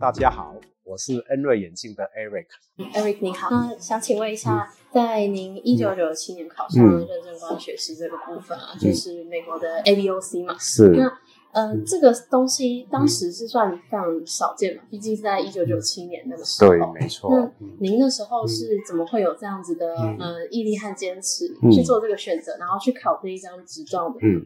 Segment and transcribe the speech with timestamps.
[0.00, 2.46] 大家好，我是恩瑞眼镜的 Eric。
[2.94, 10.56] Eric 你好，那想请问一下，在您一九九七年考上认证光学师这个部分啊，就是美国的 ABOC 嘛？
[10.58, 10.88] 是。
[10.90, 11.18] 那
[11.52, 16.70] 呃，这个东西当时是算非常少见嘛，毕竟是在一九九七年那个时候。
[16.70, 17.30] 对，没错。
[17.30, 24.16] 那您那时候是怎么会有这样子的呃毅力和坚持去做这个选择，然后去考这一张执照的？
[24.22, 24.44] 嗯，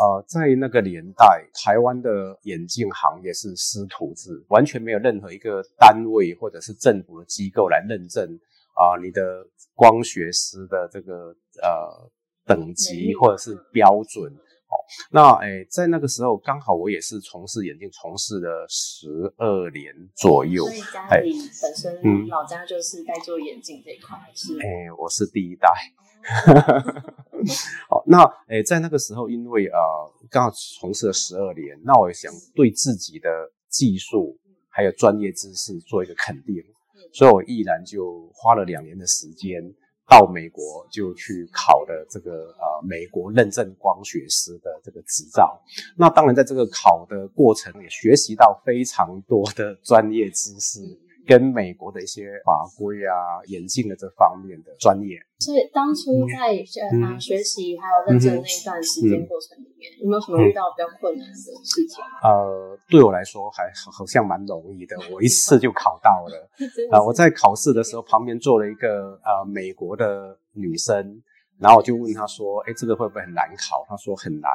[0.00, 8.24] 呃，在那个年代，台湾的眼镜行业是师徒制，完全没有任何一个单位或者是政府的机构来认证
[8.74, 9.22] 啊你的
[9.74, 12.10] 光学师的这个呃
[12.44, 14.30] 等级或者是标准。
[15.10, 20.64] 那诶，在那个时候刚好我也是从事眼镜，从事了十二年左右。
[20.64, 24.54] 所以家里本身老家就是在做眼镜这一块，是？
[24.58, 25.68] 诶，我是第一代。
[27.88, 29.78] 好，那诶，在那个时候，因为呃
[30.30, 33.28] 刚好从事了十二年，那我想对自己的
[33.68, 36.62] 技术还有专业知识做一个肯定，
[37.12, 39.74] 所以我毅然就花了两年的时间。
[40.12, 45.58] 到美国就去考的这个呃美国认证光学师的这个执照，
[45.96, 50.80] 那当然在这个考的过程也学习到非常多的专业知识。
[51.26, 56.50] 跟美国的一些法规啊、眼镜的这方面的专业，所以当初在
[56.90, 61.52] 呃学习还有认证那一段时间过程里面，有没有什么遇到比较困难的事
[61.86, 62.02] 情？
[62.22, 66.50] 呃，对我来说还好像蛮容易的，我一次就考到了。
[66.90, 71.22] 啊，我在考试的时候旁边坐了一个呃美国的女生，
[71.58, 74.50] 然后我就问她说：“哎，这个会不会很难考？”她说很难，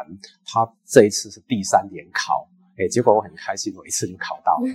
[0.46, 2.48] 她这一次是第三年考。
[2.78, 4.68] 哎，结果我很开心，我一次就考到了。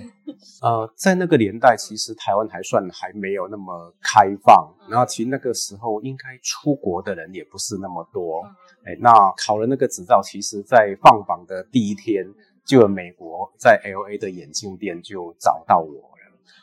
[0.63, 8.43] 呃，在那个年代，其实台湾还算还没有那么开放，然后其实那个时候应该出国的人也不是那么多。
[8.85, 12.27] 哎，那考了那个执照，其实在放榜的第一天，
[12.65, 16.13] 就有美国在 L A 的眼镜店就找到我了。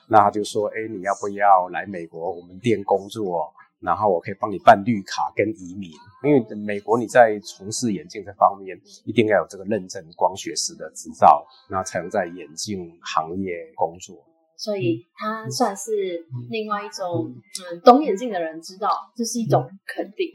[0.10, 5.92] 那他就说：“哎，你要不要来美国我们店工作？”然后我可以帮你办绿卡跟移民，
[6.24, 14.18] 因为美国你在从事眼镜这方面一定要有这个认证光学师的执照，那才能在眼镜行业工作。
[14.58, 17.34] 所以它算是另外一种，
[17.72, 20.28] 嗯，懂眼镜的人知道这是一种肯定。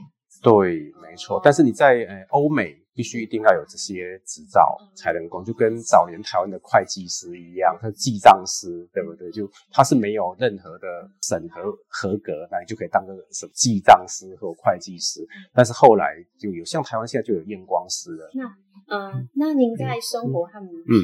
[0.42, 1.40] 对，没错。
[1.42, 2.83] 但是你在呃欧美。
[2.94, 9.30] 必须一定要有这些执照才能够，就跟早年台湾的会计师一样，他是记账师，对不对？
[9.32, 10.86] 就他是没有任何的
[11.22, 15.26] 审核合格，那你就可以当个什么记账师或会计师。
[15.52, 18.30] 但是后来就有像台湾现在就有验光师了。
[18.34, 18.44] 那
[18.86, 20.94] 嗯，那您在生活和嗯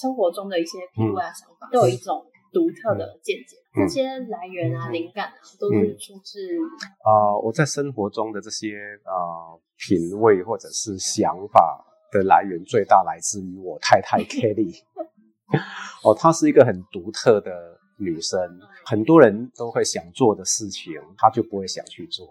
[0.00, 3.56] 生活中的一些品味啊想法，都有一种独特的见解。
[3.74, 6.40] 这些来源啊、灵感啊，都是出自
[7.04, 9.56] 啊我在生活中的这些啊。
[9.80, 14.76] 品味或者是想法的来源，最大来自于我太太 Kelly。
[16.02, 18.40] 哦，她是一个很独特的女生，
[18.84, 22.26] 很多人都会想做的事情，她就不会想去做。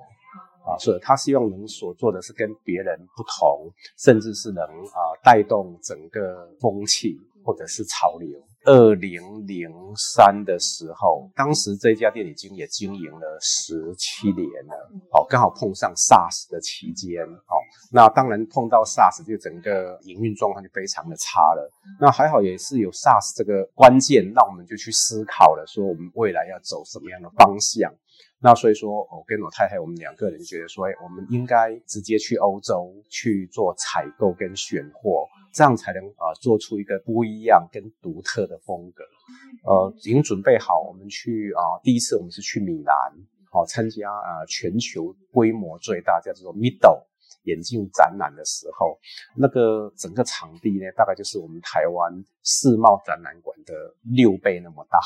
[0.65, 8.27] 啊，所以她希望能所做的是跟别人不同，甚至是能啊带动整个风气或者是潮流。
[8.67, 17.55] 二零零三的时候，当时这家店已经也经营了十七年了，好，刚好碰上 SARS 的期间，好，
[17.93, 21.71] 那当然碰到 SARS 就整个营运状况就非常的差了。
[21.97, 27.89] 那还好也是有 SARS 这个关键，那我们就去思考了，说我们未来要走什么样的方向。
[28.39, 35.25] 那所以说，我跟我太太我们两个人觉得说，哎，我们应该直接去欧洲去做采购跟选货。
[35.57, 39.03] 这样才能啊做出一个不一样跟独特的风格，
[39.65, 42.93] 呃，已经准备好，我们去啊，第一次我们是去米兰，
[43.49, 47.01] 好参加啊全球规模最大叫做 Middle
[47.45, 48.99] 眼镜展览的时候，
[49.35, 53.73] 那个整个场地呢，大概就是我们台湾世贸展览馆的
[54.03, 54.99] 六倍那么大。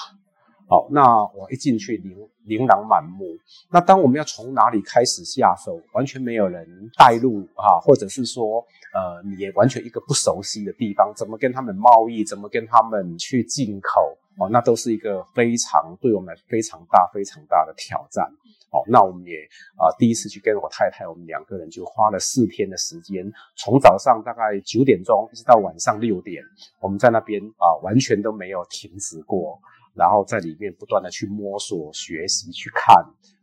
[0.72, 1.04] 好，那
[1.36, 2.16] 我一进去，琳
[2.46, 3.26] 琳琅满目。
[3.70, 6.66] 那当我们要从哪里开始下手，完全没有人
[6.98, 18.26] 带路啊，或者是说，呃，你也完全一个不熟悉的地方，怎么跟他们贸易，怎么跟他们去进口，哦，那都是一个非常对我们非常大、非常大的挑战。
[18.72, 19.34] 哦，那我们也
[19.76, 26.42] 啊，第一次去跟我太太，我们两个人就花了四天的时间，从早上大概九点钟一直到晚上六点，
[26.80, 29.60] 我们在那边啊，完全都没有停止过。
[29.94, 32.96] 然后在里面不断的去摸索、学习、去看，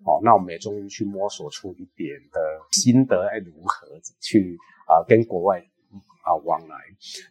[0.05, 2.41] 哦，那我们也终于去摸索出一点的
[2.71, 3.87] 心得，哎，如何
[4.21, 4.57] 去
[4.87, 5.61] 啊跟国外
[6.23, 6.77] 啊往来？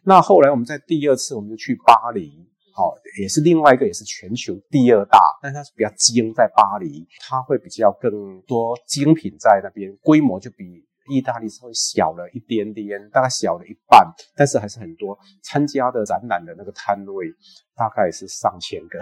[0.04, 14.06] 那后来我们在第二次，我们就去巴黎，哦，也是另外一个，也是全球第二大，但它是比较精，在巴黎，它会比较更多精品在那边，规模就比意大利稍微小了一点点，大概小了一半，
[14.36, 17.26] 但是还是很多参加的展览的那个摊位，
[17.74, 18.98] 大概是上千个。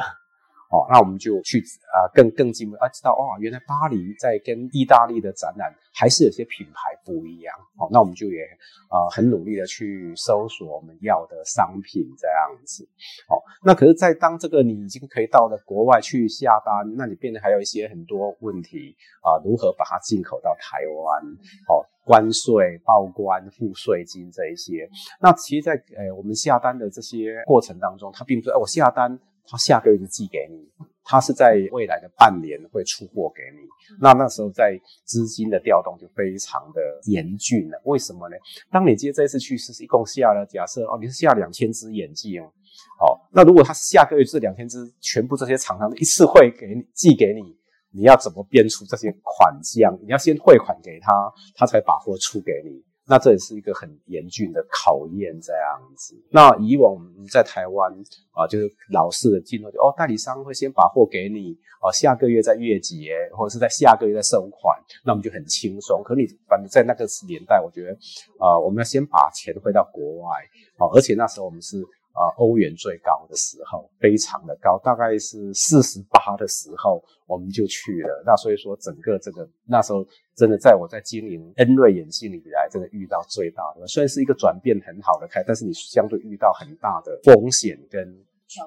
[0.68, 1.62] 哦，那我们就去
[1.94, 7.54] 啊，更更进步啊，知道哦，原来巴黎在跟意大利的展览还是有些品牌不一样。
[7.78, 8.42] 哦，那我们就也
[8.90, 12.82] 啊很努力的去搜索我们要的商品这样子。
[13.28, 21.22] 哦，那可是，在当这个你已经可以到了国外去下单，那你变得还有一些很多问题啊，如何把它进口到台湾？
[21.68, 24.88] 哦，关税、报关、付税金这一些。
[25.20, 29.18] 那其实，在呃我们下单的这些过程当中，它并不是我下单。
[29.48, 30.58] 他下个月就寄给你，
[31.04, 33.60] 他是在未来的半年会出货给你。
[34.00, 37.80] 那那时候在资金的调动就非常的严峻了。
[37.84, 38.34] 为什么呢？
[38.72, 47.56] 当你接这一次去是一共下了，假设哦你是下两千只眼镜，哦，那如果他下个月这两千只全部这些厂商一次会给你寄给你，
[47.96, 49.98] 你要怎么编出这些款项？
[50.02, 52.84] 你要先汇款给他，他才把货出给你。
[53.08, 56.14] 那这也是一个很严峻的考验，这样子。
[56.31, 56.94] 那以往
[57.32, 57.90] 在台湾
[58.32, 66.02] 啊，就是老式的进货，就哦，代理商会先把货给你，哦，下个月再月结，或者是在下个月再收款，那我们就很轻松。
[66.04, 67.92] 可你反正在那个年代，我觉得
[68.38, 70.42] 啊，我们要先把钱汇到国外，
[70.78, 71.78] 哦，而且那时候我们是。
[72.16, 78.22] 啊，欧元最高的时候非常的高，大概是四十八的时候我们就去了。
[78.24, 80.02] 那所以说，整个这个那时候
[80.34, 88.24] 真的在我在经营恩瑞眼镜以来，真的遇到最大的，虽然是一个转变很好的开，但是你相对遇到很大的风险跟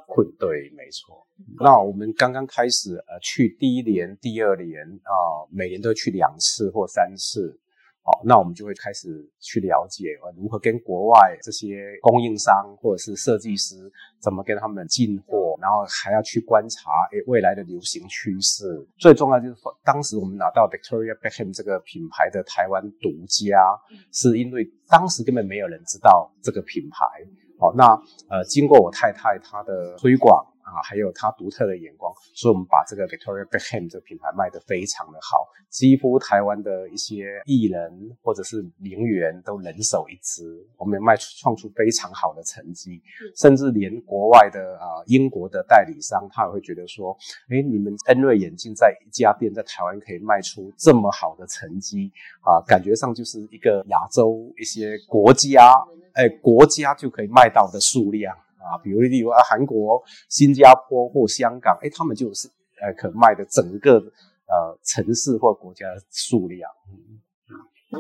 [0.08, 0.28] 困。
[0.38, 1.26] 对，没错。
[1.60, 7.60] 那我们刚刚开始呃去第一年、第二年啊，每年都去两次或三次。
[8.10, 13.76] 好，那我们就会开始去了解呃如何跟国外这些供应商或者是设计师
[14.20, 18.84] 怎么跟他们进货，然后还要去观察诶未来的流行趋势。
[18.98, 23.80] 最重要就是当时我们拿到 Victoria Beckham 这个品牌的台湾独家，
[24.12, 27.06] 是因为当时根本没有人知道这个品牌。
[27.60, 27.94] 好，那
[28.28, 30.44] 呃经过我太太她的推广。
[30.70, 40.44] 啊，还有他独特的眼光，所以我们把这个 Victoria Beckham 这个品牌卖得非常的好，几乎台湾的一些艺人或者是名媛都人手一支，
[40.78, 43.02] 我们卖出创出非常好的成绩，
[43.36, 47.18] 甚至连国外的啊英国的代理商，他也会觉得说，
[47.50, 52.12] 哎，你们恩瑞眼镜在一家店在台湾可以卖出这么好的成绩
[52.42, 55.74] 啊，感觉上就是一个亚洲一些国家，
[56.14, 58.36] 哎，国家就可以卖到的数量。
[58.60, 62.48] 啊，比如例如啊，韩国、新加坡或香港，哎，他们就是
[62.82, 63.98] 呃，可卖的整个
[64.48, 66.70] 呃城市或国家的数量。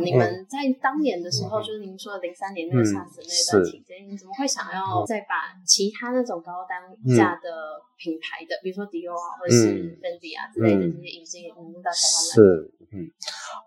[0.05, 6.77] 你们在当年的时候，就是您说的零三年那个 SARS 那段期间，你怎么会想要再把其他那种高单
[7.17, 7.49] 价的
[7.97, 12.35] 品牌的，比如说迪奥啊，或者是 Fendi 啊之类的这些引进引入到台湾来？
[12.37, 13.09] 是，嗯，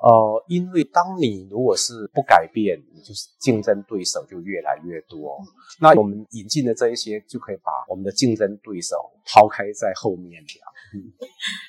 [0.02, 5.38] 呃，因为当你如果是不改变，你就是竞争对手就越来越多。
[5.80, 8.96] 那我们引进的这一些，就可以把我们的竞争对手
[9.26, 10.62] 抛开在后面讲。
[10.94, 11.12] 嗯，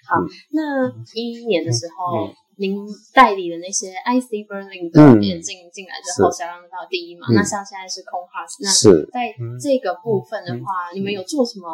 [0.07, 0.17] 好，
[0.51, 2.33] 那一一年的时候。
[2.57, 7.27] 您代理的那些 IC Berlin 的眼镜进来之后，销量到第一嘛？
[7.33, 8.69] 那像现在是空 Pass，那
[9.11, 11.67] 在这个部分的话，你们有做什么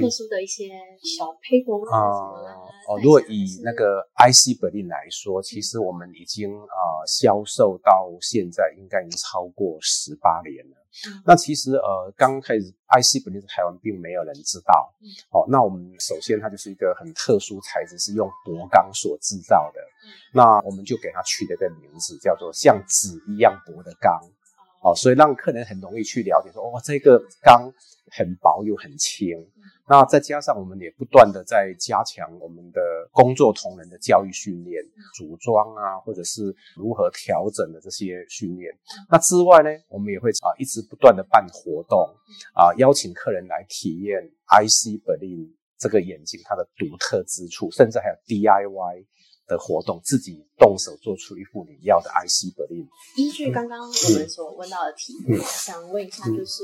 [0.00, 0.68] 特殊的一些
[1.02, 1.98] 小配合啊？
[2.88, 10.77] 哦，如果以那个 IC Berlin 来说，其实我们已经啊销售到现在应该已经超过十八年了。
[11.24, 14.92] 那其实呃，刚开始 IC 本身在台湾并没有人知道。
[15.30, 19.80] 哦，那我们首先它就是一个很特殊材质，是用铂钢所制造的。
[20.32, 24.20] 那我们就给它取了个名字，叫做像纸一样薄的钢。
[24.82, 27.72] 哦，所以让客人很容易去了解，说哦，这个钢
[28.10, 29.28] 很薄又很轻。
[29.88, 32.80] 那再加上我们也不断的在加强我们的
[33.10, 34.82] 工作同仁的教育训练、
[35.16, 38.70] 组装啊，或者是如何调整的这些训练。
[39.10, 41.98] 那之外呢，我们也会啊一直不断的办活动
[42.54, 49.06] 啊，邀请客人来体验 IC Berlin 这个眼镜它的独特之处，甚至还有 DIY
[49.46, 52.86] 的活动，自己动手做出一副你要的 IC Berlin。
[53.16, 56.62] 依据刚刚我们所问到的题目，想问一下，就是。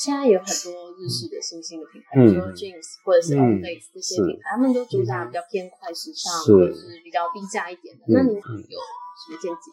[0.00, 8.04] 现在有很多日式的新兴的品牌，比如说 Jeans 或者是 Olay 这些品牌，他们都主打比较偏快时尚，或者是比较低价一点的。
[8.08, 9.68] 那你有什么见解？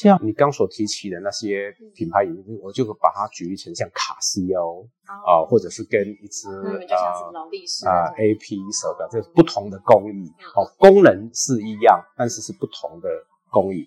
[0.00, 2.24] 像你刚所提起的那些品牌，
[2.62, 13.08] 我就把它举例成像卡西欧啊，或者是跟一只啊 AP 手表，这不同的工艺，哦，功能是一样，但是是不同的。
[13.52, 13.86] 工艺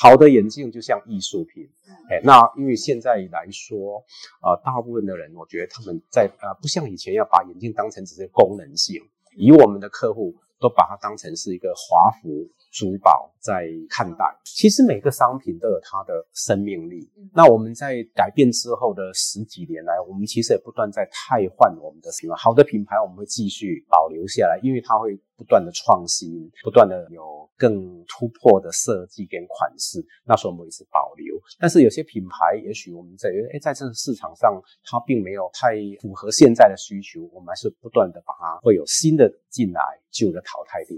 [0.00, 1.68] 好的眼镜就像艺术品，
[2.10, 4.04] 哎，那因为现在来说，
[4.42, 9.02] 呃，大部分的人，我觉得他们在呃，不像以前要把眼镜当成只是功能性，
[9.34, 12.28] 以我们的客户都把它当成是一个华服
[12.70, 14.24] 珠宝在看待。
[14.44, 17.10] 其实每个商品都有它的生命力。
[17.32, 22.36] 那我们在改变之后的十几年来，我们其实也不断在汰换我们的品牌。
[22.36, 30.04] 好的品牌我们会继续保留下来，因为它会不断的创新，不断的有更突破的设计跟款式。
[30.24, 31.40] 那时候我们一直保留。
[31.58, 40.96] 但是有些品牌，也许我们在觉得，哎，在这个市场上它并没有太符合现在的需求，我们还是不断的把它会有新的进来，旧的淘汰掉。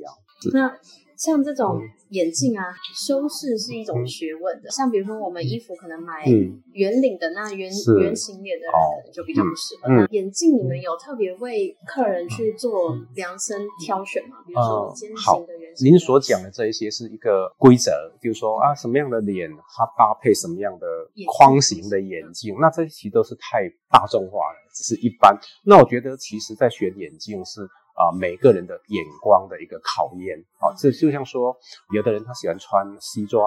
[0.52, 0.74] 那。
[1.20, 2.64] 像这种眼镜啊，
[2.96, 4.70] 修饰是一种学问的。
[4.70, 6.24] 像比如说，我们衣服可能买
[6.72, 9.92] 圆领的，那圆圆形脸的人可能就比较不适合。
[9.92, 14.38] 那眼镜你们有特别为客人去做量身挑选吗？
[14.46, 15.92] 比如说尖形的、圆形。
[15.92, 20.86] 您所讲的这一些是一个规则，就是说啊，什么样的脸它搭配什么样的
[21.36, 25.38] 框型的眼镜，那这些其实都是太大众化了，只是一般。
[25.66, 27.68] 那我觉得，其实在选眼镜是。
[28.00, 31.54] 啊，每个人的眼光的一个考验啊，这就像说，
[31.92, 33.44] 有的人他喜欢穿西装，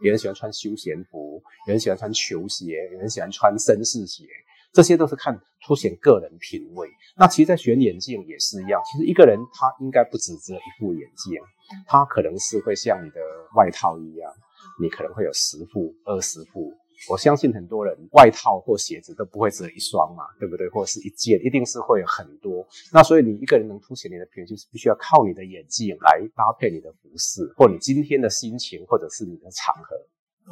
[0.00, 4.24] 有人喜欢穿休闲服，有人喜欢穿球鞋，有人喜欢穿绅士鞋，
[4.72, 6.88] 这些都是看凸显个人品味。
[7.14, 11.38] 那其实，在选眼镜也是一样，其实一个人他应该不只只有一副眼镜，
[11.86, 13.20] 他可能是会像你的
[13.54, 14.32] 外套一样，
[14.80, 16.72] 你可能会有十副、二十副。
[17.08, 20.68] 我相信很多人外套或鞋子都不会只有一双嘛，对不对？
[20.68, 22.66] 或者是一件，一定是会有很多。
[22.92, 29.96] 那所以你一个人能凸显你的品味，就是必须要靠你的眼镜来搭配你的服饰，或你今天的心情，或者是你的场合。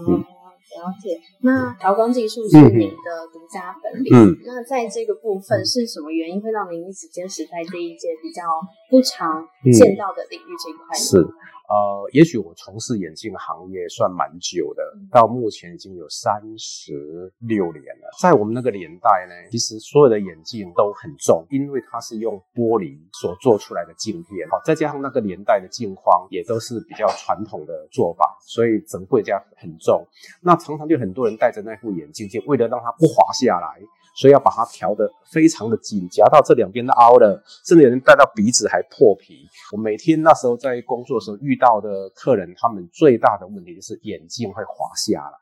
[0.01, 1.21] 嗯，了解。
[1.43, 4.15] 那调光技术是你的独家本领。
[4.15, 4.37] 嗯。
[4.47, 8.43] 那在这个部分是什么原因会让您一直坚持在这一届比较
[8.89, 11.05] 不常见到的领域这一块呢？
[11.05, 11.29] 是。
[11.69, 14.83] 呃，也许我从事眼镜行业算蛮久的，
[15.13, 18.09] 到目前已经有三十六年了。
[18.19, 30.03] 在我们那个年代呢，其实所有的眼镜都很重，因为它是用玻璃所做出来的镜片，好，再加上那个年代的镜框也都是比较传统的做法，所以整副家很重。
[30.41, 33.79] 那常常就很多人戴着那副眼镜，就为了让它不滑下来。
[34.19, 39.47] 所以要把它调得非常的紧，夹到这两边都凹了，甚至有人戴到鼻子还破皮。
[39.71, 45.39] 我每天那时候在工作的时候遇到的客人，他们最大的问题就是眼镜会滑下来。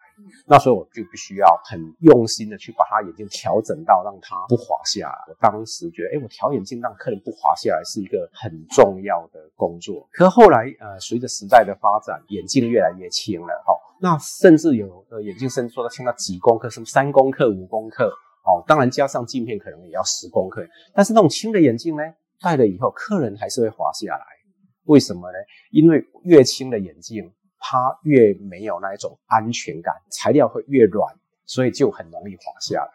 [0.46, 5.18] 那所以我就必须要很用心的去把他眼镜调整到让他不滑下来。
[5.28, 10.06] 我当时觉得，哎，我调眼镜让客人不滑下来是一个很重要的工作。
[10.12, 18.10] 可后来，呃，随着时代的发展，眼镜越来越轻了，哦，那甚至有的眼镜甚至说到轻到几公克，什么三公克、五公克。
[18.46, 22.02] 哦，当然加上镜片可能也要十公克，但是那种轻的眼镜呢，
[22.40, 24.24] 戴了以后客人还是会滑下来，
[24.84, 25.38] 为什么呢？
[25.72, 31.12] 因为越轻的眼镜，它越没有那一种安全感，材料会越软。
[31.46, 32.90] 所以就很容易滑下来。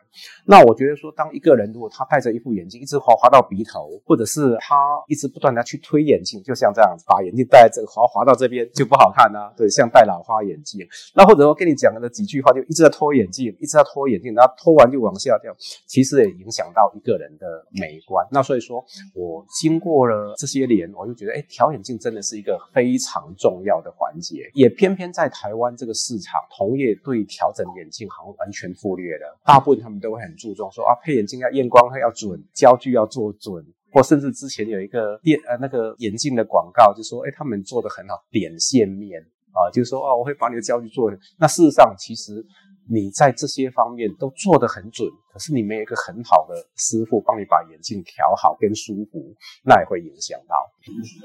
[0.46, 4.75] 那我觉得说，当一个人如果他戴着一副眼镜，一直滑滑到鼻头，或者是他
[5.08, 9.53] 一直不断的去推眼镜，就像这样子，把眼镜戴这滑滑到这边就不好看呐。
[9.55, 10.86] 对，像戴老花眼镜。
[11.15, 15.55] 那或者说跟你讲的几句话，就一直在脱眼镜，一直在脱眼镜，然后脱完就往下掉，
[15.88, 17.48] 其实也影响到一个人的
[17.79, 18.27] 美观。
[18.29, 18.84] 那所以说
[19.15, 24.51] 我经过了这些年，我就觉得，哎，调眼镜真的是一个非常重要的环节。
[24.53, 28.36] 也偏偏在台湾这个市场，同业对调整眼镜行。
[28.42, 39.22] 完全忽略的，大部分他们都会很注重说啊，配眼镜要验光要准，焦距要做准，或甚至之前有一个电呃那个眼镜的广告就说，哎，他们做的很好，点线面
[39.54, 41.12] 啊，就是说啊，我会把你的焦距做。
[41.38, 42.46] 那事实上其实。
[42.90, 49.34] 你在这些方面都做得很准，可是你没有一个很好的师傅帮你把眼镜调好跟舒服，
[49.64, 50.56] 那也会影响到。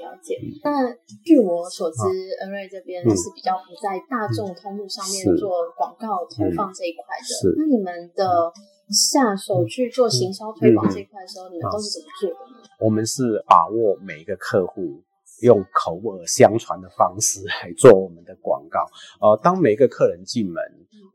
[0.03, 0.37] 了解。
[0.63, 0.93] 那
[1.25, 1.97] 据我所知，
[2.41, 7.55] 恩瑞这边是比较不在大众通路上面做广告投放这一块的。
[7.57, 8.51] 那你们的
[8.89, 12.67] 下手去做行销推广这一块的时候，你们都是怎么做的呢？
[12.79, 15.03] 我们是把握每一个客户。
[15.43, 18.83] 用口耳相传的方式来做我们的广告。
[19.21, 20.55] 呃，当每个客人进门，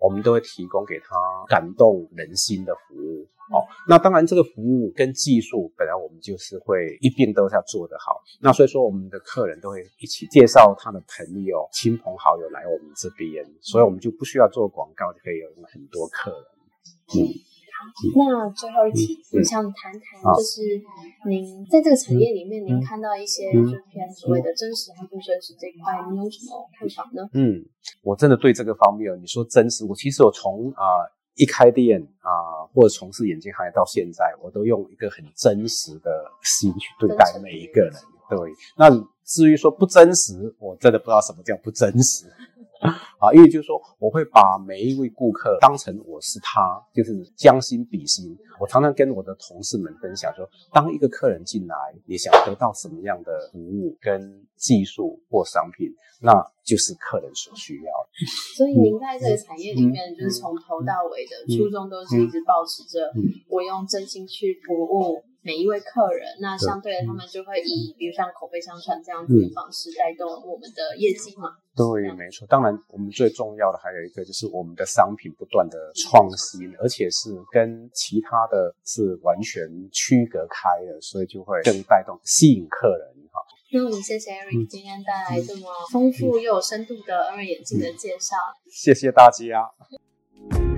[0.02, 1.16] 我们都会提供给他
[1.46, 3.26] 感动人心的服务。
[3.52, 8.22] 哦，那当然这个服务跟技术本来我们就是会一并都是要做得好。
[8.40, 16.40] 那所以说我们的客人都会一起介绍他的朋友、亲朋好友来我们这边，所以我们就不需要做广告就可以有很多客人。
[17.14, 17.51] 嗯。
[18.14, 20.80] 那最后一题，我想谈谈，就是
[21.28, 27.28] 您在这个产业里面，您看到一些就偏所谓的真实和不真实这一块，您有什么看法呢？
[27.34, 27.64] 嗯，
[28.02, 36.10] 我真的对这个方面，你说真实，我其实我从啊一开店啊，或者从事眼镜行业到现在，我都用一个很真实的
[36.42, 37.92] 心去对待每一个人。
[38.30, 38.38] 对，
[38.78, 38.88] 那
[39.24, 42.26] 至于说不真实，我真的不知道什么叫不真实。
[43.22, 48.36] 啊，因为就是说，我会把每一位顾客当成我是他，就是将心比心。
[48.58, 51.76] 我常常跟我的同事们分享说，当一个客人进来，
[52.06, 56.32] 你想得到什么样的服务、跟技术或商品，那
[56.64, 58.08] 就是客人所需要的。
[58.56, 63.12] 所以您在这个产业里面，就是从头到尾的初衷都是一直保持着，
[63.48, 65.22] 我用真心去服务。
[65.42, 71.50] 每一位客人，那相对的，他们就会以比如像口碑相传这样子的方式带动我们的业绩嘛？
[71.74, 72.46] 对，没错。
[72.46, 83.42] 当然，我们最重要的还有一个就是我们的商品不断的创新，而且是跟其他的是完全区隔开的，所以就会更带动吸引客人哈。
[83.72, 88.36] 那我们谢谢 Eric 今天带来这么丰富又有深度的二眼镜的介绍，
[88.70, 90.71] 谢谢大家。